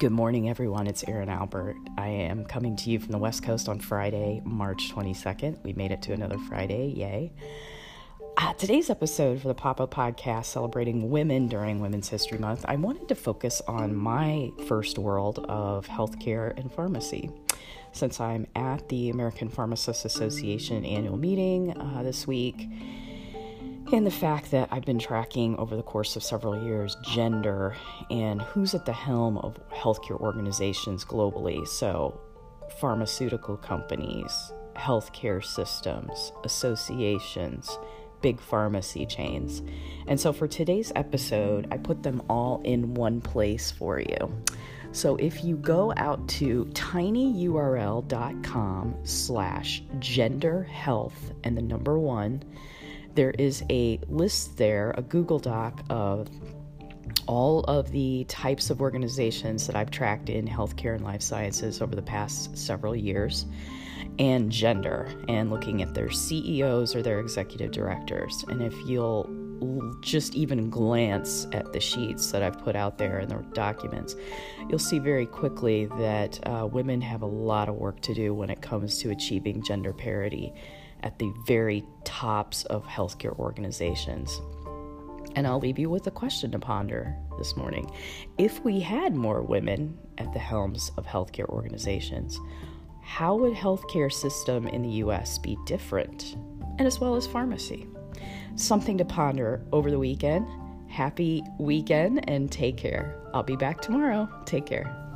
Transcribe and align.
Good 0.00 0.12
morning, 0.12 0.48
everyone. 0.48 0.86
It's 0.86 1.04
Erin 1.06 1.28
Albert. 1.28 1.76
I 1.98 2.08
am 2.08 2.46
coming 2.46 2.74
to 2.76 2.88
you 2.88 2.98
from 2.98 3.12
the 3.12 3.18
West 3.18 3.42
Coast 3.42 3.68
on 3.68 3.78
Friday, 3.78 4.40
March 4.46 4.90
22nd. 4.94 5.62
We 5.62 5.74
made 5.74 5.92
it 5.92 6.00
to 6.00 6.14
another 6.14 6.38
Friday. 6.38 6.86
Yay. 6.96 7.30
Uh, 8.38 8.54
today's 8.54 8.88
episode 8.88 9.42
for 9.42 9.48
the 9.48 9.54
Pop 9.54 9.78
Up 9.78 9.92
Podcast 9.92 10.46
celebrating 10.46 11.10
women 11.10 11.48
during 11.48 11.80
Women's 11.80 12.08
History 12.08 12.38
Month, 12.38 12.64
I 12.66 12.76
wanted 12.76 13.08
to 13.08 13.14
focus 13.14 13.60
on 13.68 13.94
my 13.94 14.50
first 14.66 14.98
world 14.98 15.40
of 15.50 15.86
healthcare 15.86 16.58
and 16.58 16.72
pharmacy. 16.72 17.28
Since 17.92 18.20
I'm 18.20 18.46
at 18.56 18.88
the 18.88 19.10
American 19.10 19.50
Pharmacists 19.50 20.06
Association 20.06 20.86
annual 20.86 21.18
meeting 21.18 21.76
uh, 21.76 22.02
this 22.02 22.26
week, 22.26 22.70
and 23.92 24.06
the 24.06 24.10
fact 24.10 24.50
that 24.50 24.68
I've 24.70 24.84
been 24.84 24.98
tracking 24.98 25.56
over 25.56 25.76
the 25.76 25.82
course 25.82 26.16
of 26.16 26.22
several 26.22 26.64
years 26.64 26.96
gender 27.02 27.76
and 28.10 28.42
who's 28.42 28.74
at 28.74 28.86
the 28.86 28.92
helm 28.92 29.38
of 29.38 29.58
healthcare 29.70 30.20
organizations 30.20 31.04
globally. 31.04 31.66
So, 31.66 32.20
pharmaceutical 32.80 33.56
companies, 33.56 34.52
healthcare 34.76 35.44
systems, 35.44 36.32
associations, 36.44 37.78
big 38.22 38.40
pharmacy 38.40 39.06
chains. 39.06 39.62
And 40.06 40.20
so, 40.20 40.32
for 40.32 40.46
today's 40.46 40.92
episode, 40.94 41.66
I 41.70 41.78
put 41.78 42.02
them 42.02 42.22
all 42.28 42.60
in 42.64 42.94
one 42.94 43.20
place 43.20 43.70
for 43.70 44.00
you. 44.00 44.42
So 44.92 45.16
if 45.16 45.44
you 45.44 45.56
go 45.56 45.92
out 45.96 46.26
to 46.28 46.64
tinyurl.com 46.72 48.94
slash 49.04 49.82
gender 50.00 50.64
health 50.64 51.32
and 51.44 51.56
the 51.56 51.62
number 51.62 51.96
one, 51.98 52.42
there 53.14 53.30
is 53.32 53.64
a 53.70 53.98
list 54.08 54.56
there, 54.56 54.94
a 54.96 55.02
Google 55.02 55.38
Doc 55.38 55.82
of 55.90 56.28
all 57.26 57.60
of 57.64 57.90
the 57.92 58.24
types 58.24 58.70
of 58.70 58.80
organizations 58.80 59.66
that 59.66 59.76
I've 59.76 59.90
tracked 59.90 60.28
in 60.28 60.46
healthcare 60.46 60.94
and 60.94 61.04
life 61.04 61.22
sciences 61.22 61.80
over 61.80 61.94
the 61.94 62.02
past 62.02 62.56
several 62.56 62.94
years, 62.96 63.46
and 64.18 64.50
gender, 64.50 65.12
and 65.28 65.50
looking 65.50 65.82
at 65.82 65.94
their 65.94 66.10
CEOs 66.10 66.94
or 66.94 67.02
their 67.02 67.20
executive 67.20 67.70
directors. 67.70 68.44
And 68.48 68.62
if 68.62 68.74
you'll 68.86 69.28
just 70.00 70.34
even 70.34 70.70
glance 70.70 71.46
at 71.52 71.72
the 71.72 71.80
sheets 71.80 72.32
that 72.32 72.42
I've 72.42 72.58
put 72.58 72.76
out 72.76 72.98
there 72.98 73.18
and 73.18 73.30
the 73.30 73.36
documents, 73.52 74.16
you'll 74.68 74.78
see 74.78 74.98
very 74.98 75.26
quickly 75.26 75.86
that 75.98 76.40
uh, 76.48 76.66
women 76.66 77.00
have 77.00 77.22
a 77.22 77.26
lot 77.26 77.68
of 77.68 77.74
work 77.74 78.00
to 78.02 78.14
do 78.14 78.34
when 78.34 78.50
it 78.50 78.62
comes 78.62 78.98
to 78.98 79.10
achieving 79.10 79.62
gender 79.62 79.92
parity 79.92 80.52
at 81.02 81.18
the 81.18 81.32
very 81.46 81.84
tops 82.04 82.64
of 82.64 82.84
healthcare 82.86 83.38
organizations. 83.38 84.40
And 85.36 85.46
I'll 85.46 85.60
leave 85.60 85.78
you 85.78 85.88
with 85.88 86.06
a 86.06 86.10
question 86.10 86.50
to 86.52 86.58
ponder 86.58 87.16
this 87.38 87.56
morning. 87.56 87.90
If 88.38 88.64
we 88.64 88.80
had 88.80 89.14
more 89.14 89.42
women 89.42 89.96
at 90.18 90.32
the 90.32 90.38
helms 90.38 90.90
of 90.96 91.06
healthcare 91.06 91.48
organizations, 91.48 92.38
how 93.02 93.34
would 93.36 93.54
healthcare 93.54 94.12
system 94.12 94.66
in 94.66 94.82
the 94.82 94.88
US 95.04 95.38
be 95.38 95.56
different? 95.66 96.36
And 96.78 96.86
as 96.86 97.00
well 97.00 97.14
as 97.14 97.26
pharmacy. 97.26 97.86
Something 98.56 98.98
to 98.98 99.04
ponder 99.04 99.64
over 99.72 99.90
the 99.90 99.98
weekend. 99.98 100.46
Happy 100.88 101.42
weekend 101.58 102.28
and 102.28 102.50
take 102.50 102.76
care. 102.76 103.16
I'll 103.32 103.42
be 103.42 103.56
back 103.56 103.80
tomorrow. 103.80 104.28
Take 104.44 104.66
care. 104.66 105.09